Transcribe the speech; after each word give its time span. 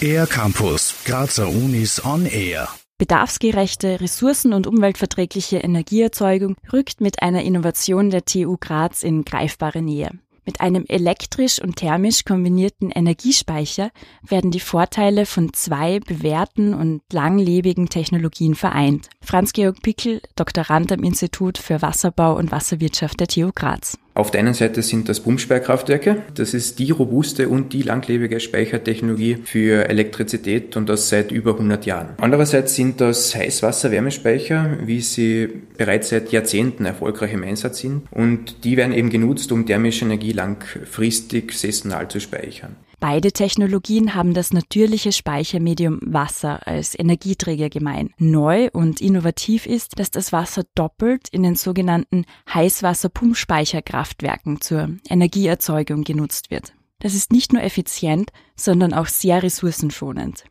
Air 0.00 0.26
Campus, 0.26 0.94
Grazer 1.04 1.48
Unis 1.48 2.04
on 2.04 2.26
Air. 2.26 2.68
Bedarfsgerechte, 2.98 4.00
ressourcen- 4.00 4.52
und 4.52 4.66
umweltverträgliche 4.66 5.58
Energieerzeugung 5.58 6.56
rückt 6.72 7.00
mit 7.00 7.22
einer 7.22 7.42
Innovation 7.42 8.10
der 8.10 8.24
TU 8.24 8.56
Graz 8.58 9.02
in 9.02 9.24
greifbare 9.24 9.82
Nähe. 9.82 10.10
Mit 10.48 10.60
einem 10.62 10.86
elektrisch 10.88 11.60
und 11.60 11.76
thermisch 11.76 12.24
kombinierten 12.24 12.90
Energiespeicher 12.90 13.90
werden 14.26 14.50
die 14.50 14.60
Vorteile 14.60 15.26
von 15.26 15.52
zwei 15.52 16.00
bewährten 16.00 16.72
und 16.72 17.02
langlebigen 17.12 17.90
Technologien 17.90 18.54
vereint. 18.54 19.10
Franz-Georg 19.20 19.82
Pickel, 19.82 20.22
Doktorand 20.36 20.90
am 20.90 21.02
Institut 21.02 21.58
für 21.58 21.82
Wasserbau 21.82 22.36
und 22.36 22.50
Wasserwirtschaft 22.50 23.20
der 23.20 23.26
TU 23.26 23.50
Graz. 23.54 23.98
Auf 24.18 24.32
der 24.32 24.40
einen 24.40 24.52
Seite 24.52 24.82
sind 24.82 25.08
das 25.08 25.20
Pumpspeicherkraftwerke. 25.20 26.24
Das 26.34 26.52
ist 26.52 26.80
die 26.80 26.90
robuste 26.90 27.48
und 27.48 27.72
die 27.72 27.82
langlebige 27.82 28.40
Speichertechnologie 28.40 29.36
für 29.44 29.88
Elektrizität 29.88 30.76
und 30.76 30.88
das 30.88 31.08
seit 31.08 31.30
über 31.30 31.52
100 31.52 31.86
Jahren. 31.86 32.08
Andererseits 32.20 32.74
sind 32.74 33.00
das 33.00 33.36
Heißwasser-Wärmespeicher, 33.36 34.78
wie 34.84 35.02
sie 35.02 35.48
bereits 35.76 36.08
seit 36.08 36.32
Jahrzehnten 36.32 36.84
erfolgreich 36.84 37.32
im 37.32 37.44
Einsatz 37.44 37.78
sind. 37.78 38.10
Und 38.10 38.64
die 38.64 38.76
werden 38.76 38.92
eben 38.92 39.08
genutzt, 39.08 39.52
um 39.52 39.66
thermische 39.66 40.04
Energie 40.04 40.32
langfristig 40.32 41.52
saisonal 41.52 42.08
zu 42.08 42.18
speichern. 42.18 42.74
Beide 43.00 43.30
Technologien 43.30 44.14
haben 44.14 44.34
das 44.34 44.52
natürliche 44.52 45.12
Speichermedium 45.12 46.00
Wasser 46.02 46.66
als 46.66 46.98
Energieträger 46.98 47.70
gemein. 47.70 48.12
Neu 48.18 48.70
und 48.72 49.00
innovativ 49.00 49.66
ist, 49.66 50.00
dass 50.00 50.10
das 50.10 50.32
Wasser 50.32 50.64
doppelt 50.74 51.28
in 51.28 51.44
den 51.44 51.54
sogenannten 51.54 52.24
Heißwasserpumpspeicherkraftwerken 52.52 54.60
zur 54.60 54.96
Energieerzeugung 55.08 56.02
genutzt 56.02 56.50
wird. 56.50 56.74
Das 56.98 57.14
ist 57.14 57.30
nicht 57.30 57.52
nur 57.52 57.62
effizient, 57.62 58.32
sondern 58.56 58.92
auch 58.92 59.06
sehr 59.06 59.44
ressourcenschonend. 59.44 60.42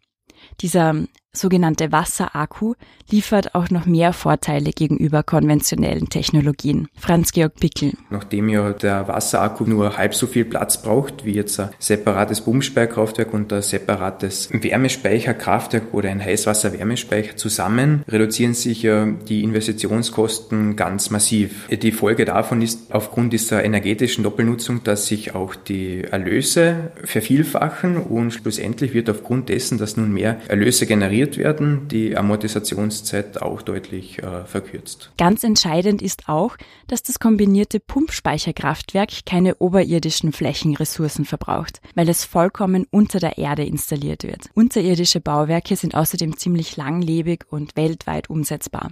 Dieser 0.62 0.96
sogenannte 1.38 1.92
Wasserakku 1.92 2.74
liefert 3.10 3.56
auch 3.56 3.70
noch 3.70 3.86
mehr 3.86 4.12
Vorteile 4.14 4.72
gegenüber 4.72 5.24
konventionellen 5.24 6.10
Technologien. 6.10 6.90
Franz-Georg 6.98 7.56
Pickel. 7.56 7.94
Nachdem 8.10 8.50
ja 8.50 8.74
der 8.74 9.08
Wasserakku 9.08 9.64
nur 9.66 9.98
halb 9.98 10.14
so 10.14 10.28
viel 10.28 10.46
Platz 10.46 10.82
braucht 10.82 11.24
wie 11.24 11.34
jetzt 11.34 11.60
ein 11.60 11.70
separates 11.80 12.42
Pumpspeicherkraftwerk 12.42 13.34
und 13.34 13.54
ein 13.54 13.62
separates 13.62 14.50
Wärmespeicherkraftwerk 14.52 15.94
oder 15.94 16.10
ein 16.10 16.24
Heißwasser-Wärmespeicher 16.24 17.38
zusammen, 17.38 18.04
reduzieren 18.08 18.54
sich 18.54 18.84
ja 18.84 19.06
die 19.06 19.44
Investitionskosten 19.44 20.76
ganz 20.76 21.10
massiv. 21.10 21.68
Die 21.70 21.92
Folge 21.92 22.26
davon 22.26 22.62
ist 22.62 22.92
aufgrund 22.94 23.32
dieser 23.34 23.64
energetischen 23.64 24.24
Doppelnutzung, 24.24 24.84
dass 24.84 25.08
sich 25.08 25.36
auch 25.36 25.56
die 25.56 26.04
Erlöse 26.04 26.92
vervielfachen 27.04 27.98
und 27.98 28.32
schlussendlich 28.32 28.94
wird 28.94 29.10
aufgrund 29.10 29.50
dessen, 29.50 29.78
dass 29.78 29.98
nun 29.98 30.12
mehr 30.12 30.38
Erlöse 30.48 30.86
generiert 30.86 31.27
reduziert 31.28 31.38
werden, 31.38 31.88
die 31.88 32.18
Amortisationszeit 32.18 33.42
auch 33.42 33.62
deutlich 33.62 34.20
äh, 34.20 34.46
verkürzt. 34.46 35.12
Ganz 35.18 35.44
entscheidend 35.44 36.02
ist 36.02 36.28
auch, 36.28 36.58
dass 36.88 37.04
das 37.04 37.20
kombinierte 37.20 37.80
Pumpspeicherkraftwerk 37.80 39.26
keine 39.26 39.56
oberirdischen 39.56 40.32
Flächenressourcen 40.32 41.26
verbraucht, 41.26 41.82
weil 41.96 42.10
es 42.10 42.26
vollkommen 42.26 42.86
unter 42.92 43.20
der 43.20 43.38
Erde 43.38 43.64
installiert 43.64 44.24
wird. 44.24 44.50
Unterirdische 44.54 45.20
Bauwerke 45.20 45.76
sind 45.76 45.96
außerdem 45.96 46.38
ziemlich 46.38 46.78
langlebig 46.78 47.46
und 47.50 47.76
weltweit 47.76 48.30
umsetzbar. 48.30 48.92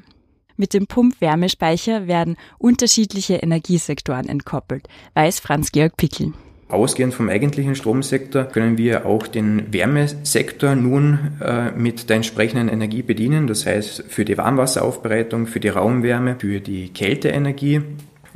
Mit 0.58 0.74
dem 0.74 0.88
Pumpwärmespeicher 0.88 2.08
werden 2.08 2.38
unterschiedliche 2.58 3.36
Energiesektoren 3.36 4.30
entkoppelt, 4.30 4.88
weiß 5.14 5.42
Franz-Georg 5.42 5.98
Pickel. 5.98 6.34
Ausgehend 6.68 7.14
vom 7.14 7.30
eigentlichen 7.30 7.76
Stromsektor 7.76 8.46
können 8.46 8.80
wir 8.80 9.06
auch 9.06 9.28
den 9.28 9.72
Wärmesektor 9.72 10.74
nun 10.76 11.34
äh, 11.40 11.70
mit 11.72 12.10
der 12.10 12.16
entsprechenden 12.16 12.70
Energie 12.70 13.04
bedienen. 13.04 13.46
Das 13.46 13.68
heißt 13.68 14.06
für 14.08 14.26
die 14.26 14.38
Warmwasseraufbereitung, 14.38 15.46
für 15.46 15.60
die 15.60 15.70
Raumwärme, 15.70 16.38
für 16.40 16.60
die 16.62 16.90
Kälteenergie 16.90 17.82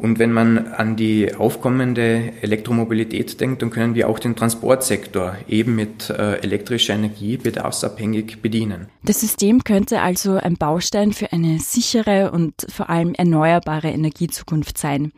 und 0.02 0.20
wenn 0.20 0.32
man 0.32 0.68
an 0.68 0.96
die 0.96 1.36
aufkommende 1.36 2.32
Elektromobilität 2.42 3.40
denkt, 3.42 3.62
dann 3.62 3.70
können 3.70 3.96
wir 3.96 4.10
auch 4.10 4.20
den 4.20 4.36
Transportsektor 4.36 5.36
eben 5.48 5.76
mit 5.76 6.10
äh, 6.10 6.36
elektrischer 6.38 6.94
Energie 6.94 7.38
bedarfsabhängig 7.38 8.42
bedienen. 8.42 8.88
Das 9.04 9.20
System 9.20 9.64
könnte 9.64 10.02
also 10.02 10.36
ein 10.36 10.56
Baustein 10.56 11.12
für 11.12 11.34
eine 11.34 11.60
sichere 11.60 12.32
und 12.32 12.54
vor 12.70 12.90
allem 12.90 13.14
erneuerbare 13.14 13.90
Energiezukunft 13.90 14.78
sein, 14.78 15.12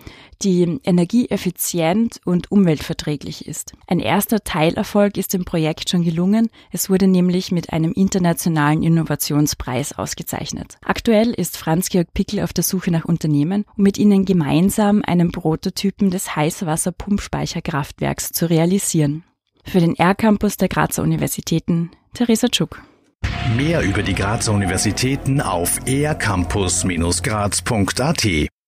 die 0.43 0.79
energieeffizient 0.83 2.19
und 2.25 2.51
umweltverträglich 2.51 3.47
ist. 3.47 3.73
Ein 3.85 3.99
erster 3.99 4.43
Teilerfolg 4.43 5.17
ist 5.17 5.33
dem 5.33 5.45
Projekt 5.45 5.89
schon 5.89 6.03
gelungen. 6.03 6.49
Es 6.71 6.89
wurde 6.89 7.07
nämlich 7.07 7.51
mit 7.51 7.71
einem 7.71 7.91
internationalen 7.91 8.81
Innovationspreis 8.81 9.93
ausgezeichnet. 9.93 10.77
Aktuell 10.83 11.29
ist 11.31 11.57
Franz-Georg 11.57 12.13
Pickel 12.13 12.39
auf 12.39 12.53
der 12.53 12.63
Suche 12.63 12.89
nach 12.89 13.05
Unternehmen, 13.05 13.65
um 13.77 13.83
mit 13.83 13.99
ihnen 13.99 14.25
gemeinsam 14.25 14.70
gemeinsam 14.71 15.03
einen 15.05 15.33
Prototypen 15.33 16.11
des 16.11 16.33
Heißwasserpumpspeicherkraftwerks 16.35 18.31
zu 18.31 18.49
realisieren. 18.49 19.23
Für 19.65 19.81
den 19.81 19.97
R-Campus 19.97 20.57
der 20.57 20.69
Grazer 20.69 21.03
Universitäten, 21.03 21.91
Theresa 22.13 22.47
Tschuk. 22.47 22.81
Mehr 23.57 23.81
über 23.81 24.01
die 24.01 24.15
Grazer 24.15 24.53
Universitäten 24.53 25.41
auf 25.41 25.77
ercampus-graz.at 25.85 28.49